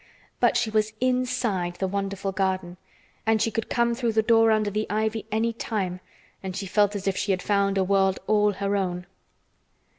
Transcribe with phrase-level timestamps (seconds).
[0.39, 2.77] But she was inside the wonderful garden
[3.27, 5.99] and she could come through the door under the ivy any time
[6.41, 9.05] and she felt as if she had found a world all her own.